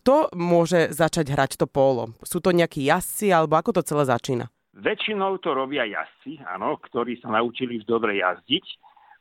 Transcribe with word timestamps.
kto 0.00 0.32
môže 0.32 0.96
začať 0.96 1.28
hrať 1.28 1.60
to 1.60 1.68
pólo? 1.68 2.16
Sú 2.24 2.40
to 2.40 2.56
nejakí 2.56 2.88
jazdci, 2.88 3.28
alebo 3.28 3.60
ako 3.60 3.76
to 3.76 3.82
celé 3.84 4.08
začína? 4.08 4.48
Väčšinou 4.72 5.36
to 5.44 5.52
robia 5.52 5.84
jazdci, 5.84 6.40
áno, 6.48 6.80
ktorí 6.80 7.20
sa 7.20 7.28
naučili 7.28 7.76
už 7.76 7.84
dobre 7.84 8.16
jazdiť. 8.24 8.64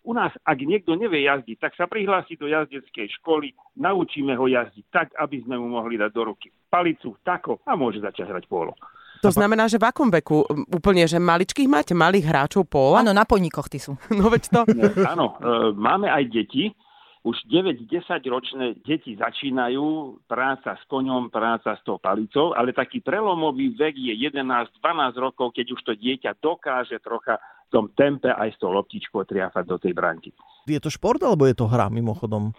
U 0.07 0.15
nás, 0.15 0.31
ak 0.47 0.57
niekto 0.63 0.96
nevie 0.96 1.28
jazdiť, 1.28 1.60
tak 1.60 1.76
sa 1.76 1.84
prihlási 1.84 2.39
do 2.39 2.47
jazdeckej 2.47 3.12
školy, 3.20 3.52
naučíme 3.76 4.31
ho 4.39 4.47
jazdiť 4.47 4.86
tak, 4.88 5.12
aby 5.20 5.44
sme 5.44 5.60
mu 5.60 5.76
mohli 5.76 6.00
dať 6.00 6.12
do 6.15 6.31
ruky 6.31 6.47
palicu, 6.72 7.20
tako 7.28 7.60
a 7.68 7.76
môže 7.76 8.00
začať 8.00 8.32
hrať 8.32 8.48
pólo. 8.48 8.80
To 9.20 9.36
znamená, 9.36 9.68
že 9.68 9.76
v 9.76 9.92
akom 9.92 10.08
veku? 10.08 10.48
Úplne, 10.72 11.04
že 11.04 11.20
maličkých 11.20 11.68
máte, 11.68 11.92
malých 11.92 12.24
hráčov 12.24 12.64
póla? 12.72 13.04
Áno, 13.04 13.12
na 13.12 13.28
podnikoch 13.28 13.68
ty 13.68 13.76
sú. 13.76 14.00
No 14.16 14.32
veď 14.32 14.44
to. 14.48 14.62
Áno, 15.12 15.36
e, 15.36 15.76
máme 15.76 16.08
aj 16.08 16.23
deti. 16.32 16.72
Už 17.20 17.36
9-10 17.52 18.23
ročné 18.31 18.66
deti 18.80 19.12
začínajú 19.20 20.18
práca 20.23 20.80
s 20.80 20.84
koňom, 20.88 21.27
práca 21.27 21.76
s 21.76 21.81
tou 21.84 21.99
palicou, 21.99 22.55
ale 22.55 22.72
taký 22.72 23.04
prelomový 23.04 23.76
vek 23.76 23.95
je 24.00 24.14
11-12 24.16 24.80
rokov, 25.20 25.52
keď 25.52 25.76
už 25.76 25.82
to 25.84 25.94
dieťa 26.00 26.40
dokáže 26.40 26.95
trocha 27.04 27.36
v 27.68 27.70
tom 27.70 27.86
tempe 27.92 28.32
aj 28.32 28.55
s 28.55 28.58
tou 28.58 28.72
loptičkou 28.72 29.28
triafať 29.28 29.64
do 29.68 29.78
tej 29.78 29.92
branky. 29.92 30.32
Je 30.64 30.80
to 30.80 30.88
šport 30.88 31.20
alebo 31.20 31.44
je 31.44 31.59
to 31.59 31.68
hra 31.68 31.92
mimochodom? 31.92 32.55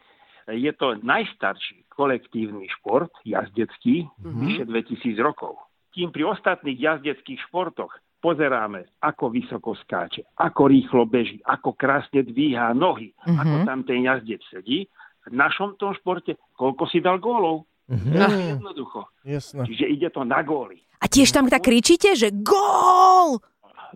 Je 0.50 0.72
to 0.76 0.98
najstarší 1.00 1.88
kolektívny 1.88 2.68
šport, 2.68 3.12
jazdecký, 3.24 4.04
mm-hmm. 4.06 4.40
vyše 4.44 4.64
2000 4.68 5.16
rokov 5.24 5.56
kým 5.90 6.14
pri 6.14 6.22
ostatných 6.30 6.78
jazdeckých 6.78 7.40
športoch 7.50 7.90
pozeráme, 8.20 8.86
ako 9.00 9.32
vysoko 9.32 9.72
skáče, 9.74 10.28
ako 10.36 10.68
rýchlo 10.68 11.08
beží, 11.08 11.40
ako 11.42 11.72
krásne 11.74 12.22
dvíha 12.22 12.76
nohy, 12.76 13.16
mm-hmm. 13.16 13.40
ako 13.40 13.56
tam 13.64 13.80
ten 13.88 14.04
jazdec 14.04 14.44
sedí, 14.52 14.86
v 15.28 15.32
našom 15.36 15.76
tom 15.76 15.92
športe, 15.96 16.36
koľko 16.56 16.84
si 16.88 17.00
dal 17.00 17.20
gólov. 17.20 17.68
Mm-hmm. 17.90 18.60
Jednoducho. 18.60 19.10
Jasne. 19.26 19.66
Čiže 19.66 19.84
ide 19.90 20.08
to 20.14 20.22
na 20.22 20.40
góly. 20.46 20.78
A 21.00 21.08
tiež 21.08 21.32
tam 21.32 21.48
tak 21.48 21.64
kričíte, 21.64 22.12
že 22.14 22.30
gól! 22.30 23.40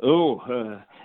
Uh, 0.03 0.43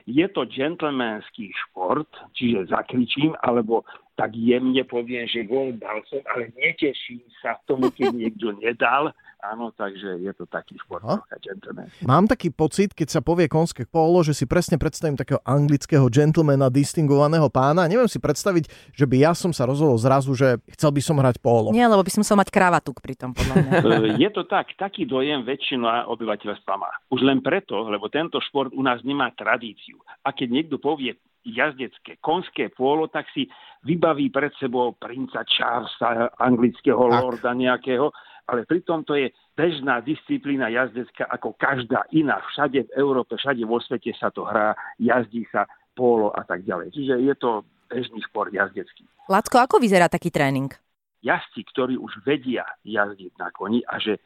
je 0.09 0.25
to 0.33 0.49
gentlemanský 0.49 1.53
šport, 1.53 2.09
čiže 2.33 2.73
zakričím, 2.73 3.37
alebo 3.45 3.85
tak 4.19 4.35
jemne 4.35 4.83
poviem, 4.83 5.23
že 5.31 5.47
gól 5.47 5.71
dal 5.79 6.03
som, 6.11 6.19
ale 6.35 6.51
neteším 6.59 7.23
sa 7.39 7.55
tomu, 7.63 7.87
keď 7.95 8.11
niekto 8.11 8.51
nedal, 8.59 9.15
Áno, 9.39 9.71
takže 9.71 10.19
je 10.19 10.31
to 10.35 10.43
taký 10.51 10.75
šport, 10.83 10.99
no? 10.99 11.23
gentleman. 11.39 11.87
Mám 12.03 12.27
taký 12.27 12.51
pocit, 12.51 12.91
keď 12.91 13.07
sa 13.07 13.21
povie 13.23 13.47
konské 13.47 13.87
polo, 13.87 14.19
že 14.19 14.35
si 14.35 14.43
presne 14.43 14.75
predstavím 14.75 15.15
takého 15.15 15.39
anglického 15.47 16.11
gentlemana, 16.11 16.67
distingovaného 16.67 17.47
pána. 17.47 17.87
Neviem 17.87 18.11
si 18.11 18.19
predstaviť, 18.19 18.67
že 18.91 19.07
by 19.07 19.15
ja 19.15 19.31
som 19.31 19.55
sa 19.55 19.63
rozhodol 19.63 19.95
zrazu, 19.95 20.35
že 20.35 20.59
chcel 20.75 20.91
by 20.91 20.99
som 20.99 21.15
hrať 21.23 21.39
polo. 21.39 21.71
Nie, 21.71 21.87
lebo 21.87 22.03
by 22.03 22.11
som 22.11 22.19
musel 22.19 22.35
mať 22.35 22.51
kravatuk 22.51 22.99
pri 22.99 23.15
tom, 23.15 23.31
podľa 23.31 23.55
mňa. 23.63 23.71
E, 23.89 24.19
je 24.19 24.29
to 24.31 24.43
tak, 24.43 24.75
taký 24.75 25.07
dojem 25.07 25.47
väčšina 25.47 26.11
obyvateľstva 26.11 26.73
má. 26.75 26.91
Už 27.07 27.23
len 27.23 27.39
preto, 27.39 27.79
lebo 27.87 28.11
tento 28.11 28.43
šport 28.43 28.75
u 28.75 28.83
nás 28.83 28.99
nemá 29.07 29.31
tradíciu. 29.31 30.03
A 30.23 30.35
keď 30.35 30.47
niekto 30.51 30.75
povie 30.77 31.15
jazdecké, 31.45 32.19
konské 32.19 32.69
polo, 32.69 33.07
tak 33.07 33.25
si 33.31 33.47
vybaví 33.83 34.29
pred 34.29 34.51
sebou 34.59 34.95
princa 34.95 35.43
Charlesa, 35.47 36.31
anglického 36.39 36.99
tak. 36.99 37.19
lorda 37.23 37.51
nejakého, 37.55 38.11
ale 38.49 38.65
pritom 38.65 39.05
to 39.05 39.13
je 39.13 39.29
bežná 39.53 40.01
disciplína 40.01 40.73
jazdecká 40.73 41.29
ako 41.29 41.53
každá 41.55 42.03
iná. 42.11 42.41
Všade 42.51 42.89
v 42.89 42.91
Európe, 42.97 43.37
všade 43.37 43.61
vo 43.63 43.77
svete 43.77 44.11
sa 44.17 44.33
to 44.33 44.43
hrá, 44.43 44.73
jazdí 44.97 45.45
sa 45.53 45.69
polo 45.93 46.33
a 46.33 46.41
tak 46.43 46.65
ďalej. 46.65 46.91
Čiže 46.91 47.13
je 47.21 47.35
to 47.37 47.61
bežný 47.85 48.19
šport 48.25 48.49
jazdecký. 48.49 49.05
Lacko, 49.29 49.61
ako 49.61 49.77
vyzerá 49.77 50.09
taký 50.09 50.33
tréning? 50.33 50.73
Jazdci, 51.21 51.61
ktorí 51.75 51.99
už 51.99 52.23
vedia 52.25 52.65
jazdiť 52.87 53.37
na 53.37 53.51
koni 53.51 53.83
a 53.85 53.99
že 53.99 54.17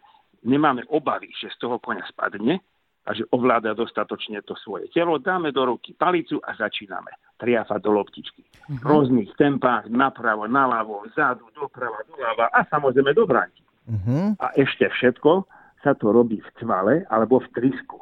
nemáme 0.46 0.86
obavy, 0.88 1.34
že 1.34 1.50
z 1.52 1.58
toho 1.58 1.82
konia 1.82 2.06
spadne 2.08 2.62
a 3.04 3.10
že 3.12 3.28
ovláda 3.36 3.76
dostatočne 3.76 4.40
to 4.48 4.56
svoje 4.56 4.88
telo, 4.96 5.20
dáme 5.20 5.52
do 5.52 5.68
ruky 5.68 5.92
palicu 5.92 6.40
a 6.40 6.56
začíname 6.56 7.12
triafať 7.36 7.80
do 7.84 7.92
loptičky. 7.92 8.42
V 8.72 8.80
mhm. 8.80 8.88
rôznych 8.88 9.32
tempách, 9.36 9.92
napravo, 9.92 10.48
naľavo, 10.48 11.04
vzadu, 11.12 11.52
doprava, 11.52 12.00
doľava 12.08 12.48
a 12.52 12.64
samozrejme 12.72 13.12
do 13.12 13.28
bránky. 13.28 13.64
Uh-huh. 13.84 14.32
A 14.40 14.56
ešte 14.56 14.88
všetko 14.88 15.44
sa 15.84 15.92
to 16.00 16.16
robí 16.16 16.40
v 16.40 16.50
cvale 16.56 17.04
alebo 17.12 17.44
v 17.44 17.52
trisku. 17.52 18.00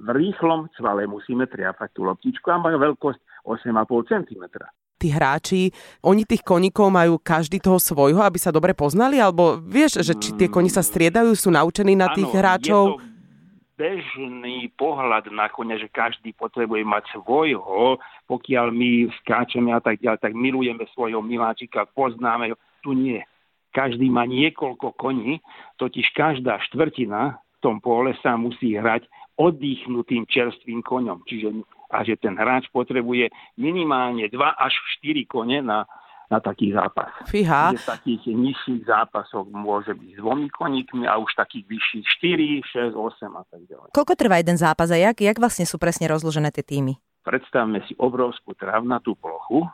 V 0.00 0.08
rýchlom 0.08 0.72
cvale 0.72 1.04
musíme 1.04 1.44
triafať 1.44 1.92
tú 1.92 2.08
loptičku 2.08 2.48
a 2.48 2.56
má 2.56 2.72
veľkosť 2.72 3.20
8,5 3.44 4.08
cm. 4.08 4.44
Tí 5.00 5.08
hráči, 5.12 5.72
oni 6.04 6.28
tých 6.28 6.44
koníkov 6.44 6.92
majú 6.92 7.20
každý 7.20 7.56
toho 7.60 7.80
svojho, 7.80 8.20
aby 8.20 8.36
sa 8.36 8.52
dobre 8.52 8.76
poznali? 8.76 9.16
Alebo 9.16 9.60
vieš, 9.60 10.04
že 10.04 10.12
či 10.16 10.36
tie 10.36 10.48
koni 10.48 10.68
sa 10.72 10.84
striedajú, 10.84 11.36
sú 11.36 11.52
naučení 11.52 11.96
na 11.96 12.12
tých 12.12 12.28
hráčov? 12.28 13.00
Bežný 13.80 14.68
pohľad 14.76 15.32
na 15.32 15.48
konia, 15.48 15.80
že 15.80 15.88
každý 15.88 16.36
potrebuje 16.36 16.84
mať 16.84 17.16
svojho, 17.16 17.96
pokiaľ 18.28 18.68
my 18.76 19.08
skáčeme 19.24 19.72
a 19.72 19.80
tak 19.80 19.96
ďalej, 20.04 20.20
tak 20.20 20.36
milujeme 20.36 20.84
svojho 20.92 21.24
miláčika, 21.24 21.88
poznáme 21.96 22.52
ho. 22.52 22.56
Tu 22.84 22.92
nie 22.92 23.24
každý 23.70 24.10
má 24.10 24.26
niekoľko 24.26 24.98
koní, 24.98 25.38
totiž 25.78 26.10
každá 26.14 26.58
štvrtina 26.70 27.38
v 27.38 27.58
tom 27.62 27.78
pole 27.78 28.12
sa 28.18 28.34
musí 28.34 28.74
hrať 28.74 29.06
oddychnutým 29.38 30.26
čerstvým 30.28 30.82
koňom. 30.84 31.22
Čiže 31.24 31.64
a 31.90 32.06
že 32.06 32.14
ten 32.14 32.38
hráč 32.38 32.70
potrebuje 32.70 33.34
minimálne 33.58 34.30
2 34.30 34.38
až 34.38 34.74
4 35.02 35.26
kone 35.26 35.58
na, 35.58 35.90
na 36.30 36.38
taký 36.38 36.70
zápas. 36.70 37.10
Fíha. 37.26 37.74
V 37.74 37.82
takých 37.82 38.30
nižších 38.30 38.86
zápasoch 38.86 39.50
môže 39.50 39.90
byť 39.90 40.10
s 40.14 40.18
dvomi 40.22 40.46
koníkmi 40.46 41.04
a 41.10 41.18
už 41.18 41.34
takých 41.34 41.66
vyšších 41.66 42.06
4, 42.64 42.94
6, 42.94 42.94
8 42.94 43.34
a 43.34 43.44
tak 43.50 43.62
ďalej. 43.66 43.88
Koľko 43.90 44.14
trvá 44.14 44.38
jeden 44.38 44.54
zápas 44.54 44.94
a 44.94 44.96
jak, 44.96 45.18
jak 45.18 45.36
vlastne 45.42 45.66
sú 45.66 45.76
presne 45.82 46.06
rozložené 46.06 46.54
tie 46.54 46.62
týmy? 46.62 46.94
Predstavme 47.26 47.82
si 47.90 47.98
obrovskú 47.98 48.54
travnatú 48.54 49.18
plochu, 49.18 49.66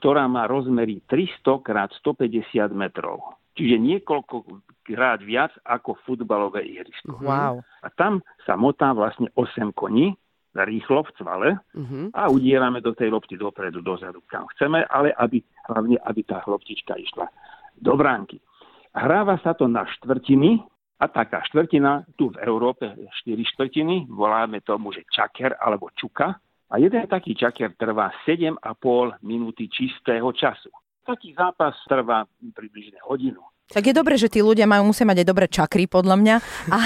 ktorá 0.00 0.24
má 0.24 0.48
rozmery 0.48 1.04
300 1.04 1.44
x 1.60 1.92
150 2.00 2.72
metrov. 2.72 3.36
Čiže 3.52 3.76
niekoľko 3.76 4.64
krát 4.88 5.20
viac 5.20 5.52
ako 5.68 6.00
futbalové 6.08 6.64
ihrisko. 6.64 7.20
Wow. 7.20 7.60
A 7.84 7.88
tam 7.92 8.24
sa 8.48 8.56
motá 8.56 8.96
vlastne 8.96 9.28
8 9.36 9.76
koní 9.76 10.16
rýchlo 10.54 11.02
v 11.08 11.10
cvale 11.16 11.50
uh-huh. 11.72 12.12
a 12.12 12.28
udierame 12.28 12.84
do 12.84 12.92
tej 12.92 13.08
lopty 13.08 13.40
dopredu, 13.40 13.80
dozadu, 13.80 14.20
kam 14.28 14.44
chceme, 14.56 14.84
ale 14.84 15.12
aby, 15.16 15.40
hlavne, 15.68 15.96
aby 16.04 16.20
tá 16.22 16.44
loptička 16.44 16.96
išla 17.00 17.26
do 17.80 17.96
bránky. 17.96 18.36
Hráva 18.92 19.40
sa 19.40 19.56
to 19.56 19.64
na 19.64 19.88
štvrtiny 19.88 20.60
a 21.00 21.08
taká 21.08 21.40
štvrtina, 21.48 22.04
tu 22.14 22.30
v 22.30 22.38
Európe 22.44 22.84
4 22.84 23.32
štvrtiny, 23.56 24.12
voláme 24.12 24.60
tomu, 24.60 24.92
že 24.92 25.08
čaker 25.08 25.56
alebo 25.56 25.88
čuka, 25.96 26.36
a 26.72 26.80
jeden 26.80 27.04
taký 27.04 27.36
čaker 27.36 27.76
trvá 27.76 28.08
7,5 28.24 29.20
minúty 29.28 29.68
čistého 29.68 30.32
času. 30.32 30.72
Taký 31.04 31.36
zápas 31.36 31.76
trvá 31.84 32.24
približne 32.56 32.96
hodinu. 33.04 33.44
Tak 33.72 33.88
je 33.88 33.94
dobré, 33.96 34.20
že 34.20 34.28
tí 34.28 34.44
ľudia 34.44 34.68
majú, 34.68 34.92
musia 34.92 35.08
mať 35.08 35.24
aj 35.24 35.26
dobré 35.26 35.46
čakry, 35.48 35.88
podľa 35.88 36.16
mňa. 36.20 36.34
A, 36.68 36.78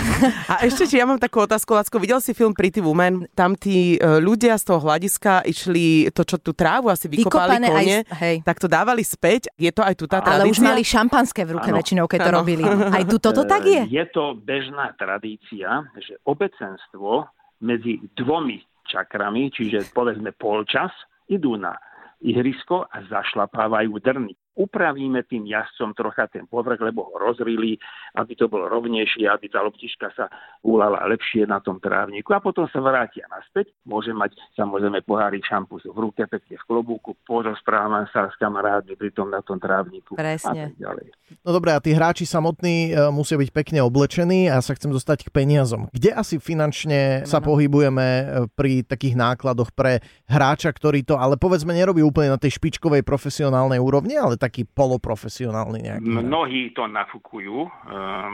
a 0.46 0.54
ešte, 0.62 0.86
či 0.86 1.02
ja 1.02 1.08
mám 1.08 1.18
takú 1.18 1.42
otázku, 1.42 1.74
Lacko, 1.74 1.98
videl 1.98 2.22
si 2.22 2.30
film 2.30 2.54
Pretty 2.54 2.78
Woman? 2.78 3.26
Tam 3.34 3.58
tí 3.58 3.98
e, 3.98 4.22
ľudia 4.22 4.54
z 4.54 4.70
toho 4.70 4.78
hľadiska 4.86 5.42
išli 5.50 6.14
to, 6.14 6.22
čo 6.22 6.38
tú 6.38 6.54
trávu 6.54 6.86
asi 6.86 7.10
vykopali 7.10 7.58
Vykopané 7.58 7.68
kone, 7.72 7.98
aj, 8.06 8.18
hej. 8.22 8.36
tak 8.46 8.62
to 8.62 8.70
dávali 8.70 9.02
späť. 9.02 9.50
Je 9.58 9.74
to 9.74 9.82
aj 9.82 9.94
tu 9.98 10.06
tá 10.06 10.22
tradícia? 10.22 10.46
Ale 10.46 10.52
už 10.52 10.58
mali 10.62 10.82
šampanské 10.86 11.42
v 11.42 11.58
ruke 11.58 11.70
ano. 11.74 11.78
väčšinou, 11.82 12.06
keď 12.06 12.20
ano. 12.22 12.26
to 12.26 12.32
robili. 12.38 12.62
Aj 12.68 13.02
tu 13.02 13.16
toto 13.18 13.42
tak 13.42 13.66
je? 13.66 13.82
Je 13.90 14.04
to 14.14 14.38
bežná 14.38 14.94
tradícia, 14.94 15.90
že 15.98 16.22
obecenstvo 16.22 17.26
medzi 17.66 17.98
dvomi 18.14 18.62
čakrami, 18.86 19.50
čiže 19.50 19.90
povedzme 19.90 20.30
polčas, 20.38 20.94
idú 21.26 21.58
na 21.58 21.74
ihrisko 22.22 22.86
a 22.86 23.02
zašlapávajú 23.10 23.90
drny 23.98 24.45
upravíme 24.56 25.22
tým 25.28 25.44
jazdcom 25.44 25.92
trocha 25.92 26.26
ten 26.32 26.48
povrch, 26.48 26.80
lebo 26.80 27.12
ho 27.12 27.14
rozrili, 27.20 27.76
aby 28.16 28.32
to 28.32 28.48
bolo 28.48 28.66
rovnejšie, 28.72 29.28
aby 29.28 29.52
tá 29.52 29.60
loptička 29.60 30.08
sa 30.16 30.32
ulala 30.64 31.04
lepšie 31.12 31.44
na 31.44 31.60
tom 31.60 31.76
trávniku 31.76 32.32
a 32.32 32.40
potom 32.40 32.64
sa 32.72 32.80
vrátia 32.80 33.28
naspäť. 33.28 33.76
Môže 33.84 34.16
mať 34.16 34.34
samozrejme 34.56 35.04
pohárik 35.04 35.44
šampusu 35.44 35.92
v 35.92 36.08
ruke, 36.08 36.24
pekne 36.24 36.56
v 36.56 36.64
klobúku, 36.64 37.14
porozprávam 37.28 38.08
sa 38.10 38.32
s 38.32 38.34
kamarádmi 38.40 38.96
pri 38.96 39.12
tom 39.12 39.28
na 39.28 39.44
tom 39.44 39.60
trávniku. 39.60 40.16
Presne. 40.16 40.50
A 40.50 40.72
tak 40.72 40.80
ďalej. 40.80 41.06
No 41.44 41.50
dobré, 41.52 41.76
a 41.76 41.80
tí 41.84 41.92
hráči 41.92 42.24
samotní 42.24 42.96
e, 42.96 43.12
musia 43.12 43.36
byť 43.36 43.50
pekne 43.52 43.84
oblečení 43.84 44.48
a 44.48 44.64
sa 44.64 44.72
chcem 44.72 44.88
dostať 44.88 45.28
k 45.28 45.30
peniazom. 45.30 45.92
Kde 45.92 46.16
asi 46.16 46.40
finančne 46.40 47.28
sa 47.28 47.44
pohybujeme 47.44 48.06
e, 48.06 48.24
pri 48.56 48.80
takých 48.82 49.14
nákladoch 49.18 49.74
pre 49.76 50.00
hráča, 50.26 50.72
ktorý 50.72 51.04
to, 51.04 51.20
ale 51.20 51.36
povedzme, 51.36 51.76
nerobí 51.76 52.00
úplne 52.00 52.32
na 52.32 52.40
tej 52.40 52.56
špičkovej 52.56 53.04
profesionálnej 53.04 53.78
úrovni, 53.82 54.16
ale 54.16 54.40
taký 54.46 54.62
poloprofesionálny 54.62 55.90
nejaký. 55.90 56.06
Mnohí 56.06 56.70
to 56.70 56.86
nafúkujú, 56.86 57.66
e, 57.66 57.70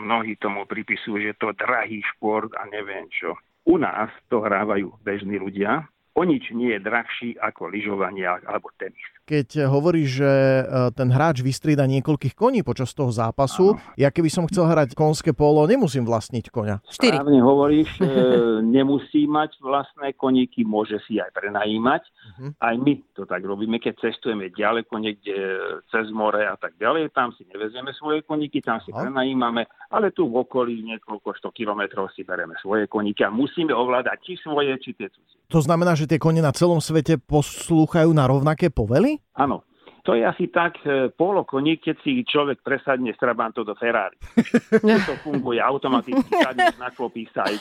mnohí 0.05 0.37
tomu 0.37 0.69
pripisujú, 0.69 1.17
že 1.17 1.33
to 1.41 1.57
drahý 1.57 2.05
šport 2.15 2.53
a 2.61 2.69
neviem 2.69 3.09
čo. 3.09 3.33
U 3.65 3.81
nás 3.81 4.13
to 4.29 4.45
hrávajú 4.45 4.93
bežní 5.01 5.41
ľudia, 5.41 5.89
o 6.13 6.23
nič 6.29 6.53
nie 6.53 6.77
je 6.77 6.81
drahší 6.85 7.41
ako 7.41 7.73
lyžovanie 7.73 8.29
alebo 8.29 8.69
tenis. 8.77 9.01
keď 9.23 9.65
hovoríš, 9.65 10.09
že 10.21 10.29
e, 10.29 10.63
ten 10.93 11.09
hráč 11.09 11.41
vystrieda 11.41 11.89
niekoľkých 11.89 12.37
koní 12.37 12.61
počas 12.61 12.93
toho 12.93 13.09
zápasu. 13.09 13.79
Áno. 13.79 13.81
Ja 13.97 14.13
keby 14.13 14.29
som 14.29 14.45
chcel 14.45 14.69
hrať 14.69 14.93
konské 14.93 15.33
polo, 15.33 15.65
nemusím 15.65 16.05
vlastniť. 16.05 16.53
Štyri. 16.85 17.17
Správne 17.17 17.41
hovoríš, 17.41 17.89
e, 17.97 18.05
nemusí 18.77 19.25
mať 19.25 19.57
vlastné 19.65 20.13
koníky, 20.19 20.69
môže 20.69 21.01
si 21.09 21.17
aj 21.17 21.33
prenajímať. 21.33 22.03
Uh-huh. 22.05 22.51
Aj 22.61 22.75
my 22.77 22.93
to 23.17 23.25
tak 23.25 23.41
robíme, 23.47 23.81
keď 23.81 24.05
cestujeme 24.05 24.53
ďaleko 24.53 24.93
niekde 25.01 25.35
cez 25.89 26.13
more 26.13 26.45
a 26.45 26.59
tak 26.61 26.77
ďalej, 26.77 27.09
tam 27.17 27.33
si 27.33 27.49
nevezieme 27.49 27.97
svoje 27.97 28.21
koníky, 28.27 28.61
tam 28.61 28.85
si 28.85 28.93
uh-huh. 28.93 29.09
prenajímame, 29.09 29.65
ale 29.89 30.13
tu 30.13 30.29
v 30.29 30.45
okolí 30.45 30.85
niekoľko 30.85 31.41
100 31.41 31.57
kilometrov 31.57 32.13
si 32.13 32.27
bereme 32.27 32.53
svoje 32.61 32.85
koníky 32.85 33.25
a 33.25 33.33
musíme 33.33 33.73
ovládať 33.73 34.19
či 34.21 34.33
svoje, 34.45 34.77
či 34.83 34.93
tie 34.93 35.09
cudzie. 35.09 35.41
To 35.53 35.61
znamená, 35.61 35.93
že 35.93 36.02
tie 36.07 36.21
kone 36.21 36.41
na 36.43 36.55
celom 36.55 36.79
svete 36.79 37.19
poslúchajú 37.19 38.11
na 38.13 38.27
rovnaké 38.27 38.69
povely? 38.69 39.19
Áno. 39.37 39.67
To 40.03 40.19
je 40.19 40.27
asi 40.27 40.51
tak 40.51 40.83
e, 40.83 41.15
polo 41.15 41.47
koní, 41.47 41.79
keď 41.79 41.97
si 42.03 42.27
človek 42.27 42.59
presadne 42.67 43.15
z 43.15 43.19
Trabanto 43.23 43.63
do 43.63 43.79
Ferrari. 43.79 44.19
to 45.07 45.15
funguje 45.23 45.63
automaticky, 45.63 46.27
sadne, 46.43 46.75
naklopí 46.75 47.31
sa 47.31 47.47
a 47.47 47.55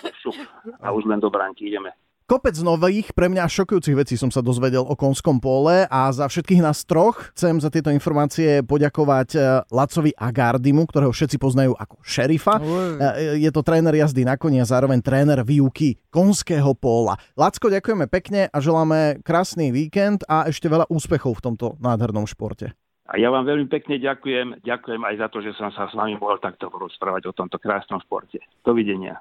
a 0.81 0.87
už 0.89 1.05
len 1.05 1.21
do 1.21 1.29
bránky 1.29 1.69
ideme. 1.69 1.93
Kopec 2.31 2.55
nových, 2.63 3.11
pre 3.11 3.27
mňa 3.27 3.43
šokujúcich 3.43 3.91
vecí 3.91 4.15
som 4.15 4.31
sa 4.31 4.39
dozvedel 4.39 4.87
o 4.87 4.95
konskom 4.95 5.43
pole 5.43 5.83
a 5.83 6.07
za 6.15 6.31
všetkých 6.31 6.63
nás 6.63 6.87
troch 6.87 7.27
chcem 7.35 7.59
za 7.59 7.67
tieto 7.67 7.91
informácie 7.91 8.63
poďakovať 8.63 9.29
e, 9.35 9.39
Lacovi 9.67 10.15
Agardimu, 10.15 10.87
ktorého 10.87 11.11
všetci 11.11 11.35
poznajú 11.35 11.75
ako 11.75 11.99
šerifa. 11.99 12.55
E, 12.55 12.63
je 13.35 13.51
to 13.51 13.59
tréner 13.67 13.91
jazdy 13.99 14.23
na 14.23 14.39
koni 14.39 14.63
a 14.63 14.71
zároveň 14.71 15.03
tréner 15.03 15.43
výuky 15.43 15.99
konského 16.07 16.71
póla. 16.71 17.19
Lacko, 17.35 17.67
ďakujeme 17.67 18.07
pekne 18.07 18.47
a 18.47 18.57
želáme 18.63 19.19
krásny 19.27 19.75
víkend 19.75 20.23
a 20.31 20.47
ešte 20.47 20.71
veľa 20.71 20.87
úspechov 20.87 21.35
v 21.35 21.51
tomto 21.51 21.75
nádhernom 21.83 22.23
športe. 22.31 22.71
A 23.11 23.19
ja 23.19 23.27
vám 23.27 23.43
veľmi 23.43 23.67
pekne 23.67 23.99
ďakujem. 23.99 24.63
Ďakujem 24.63 25.03
aj 25.03 25.15
za 25.19 25.27
to, 25.27 25.43
že 25.43 25.51
som 25.59 25.67
sa 25.75 25.91
s 25.91 25.93
vami 25.99 26.15
mohol 26.15 26.39
takto 26.39 26.71
rozprávať 26.71 27.27
o 27.27 27.35
tomto 27.35 27.59
krásnom 27.59 27.99
športe. 27.99 28.39
Dovidenia. 28.63 29.19